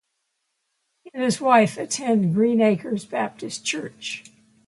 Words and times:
He 1.03 1.11
and 1.13 1.23
his 1.23 1.39
wife 1.39 1.77
attend 1.77 2.33
Green 2.33 2.59
Acres 2.59 3.05
Baptist 3.05 3.63
Church. 3.63 4.23